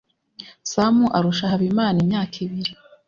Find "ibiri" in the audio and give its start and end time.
2.45-2.73